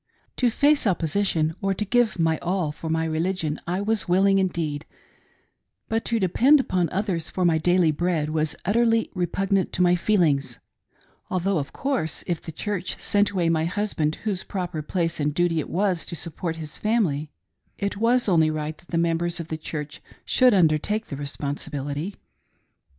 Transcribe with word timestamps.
To 0.37 0.49
face 0.49 0.87
opposition 0.87 1.53
or 1.61 1.75
to 1.75 1.85
give 1.85 2.17
my 2.17 2.39
all 2.39 2.71
for 2.71 2.89
my 2.89 3.05
religion, 3.05 3.61
I 3.67 3.81
was 3.81 4.09
willing 4.09 4.39
indeed; 4.39 4.83
but 5.89 6.03
to 6.05 6.19
depend 6.19 6.59
upon 6.59 6.89
others 6.89 7.29
for 7.29 7.45
my 7.45 7.59
daily 7.59 7.91
bread 7.91 8.31
was 8.31 8.55
utterly 8.65 9.11
repugnant 9.13 9.71
to 9.73 9.83
my 9.83 9.93
feelings, 9.93 10.57
although, 11.29 11.59
of 11.59 11.71
course, 11.71 12.23
if 12.25 12.41
the 12.41 12.51
Church 12.51 12.99
sent 12.99 13.29
away 13.29 13.47
my 13.47 13.65
husband, 13.65 14.15
whose 14.23 14.41
proper 14.43 14.81
place 14.81 15.19
and 15.19 15.35
duty 15.35 15.59
it 15.59 15.69
was 15.69 16.03
to 16.07 16.15
support 16.15 16.55
his 16.55 16.79
family, 16.79 17.29
it 17.77 17.97
was 17.97 18.27
only 18.27 18.49
right 18.49 18.79
that 18.79 18.87
the 18.87 18.97
mem 18.97 19.19
bers 19.19 19.39
of 19.39 19.49
that 19.49 19.61
Church 19.61 20.01
should 20.25 20.55
undertake 20.55 21.09
the 21.09 21.15
responsibility. 21.15 22.15